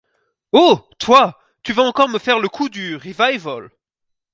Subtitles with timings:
[0.51, 3.69] Oh, toi, tu vas encore me faire le coup du revival.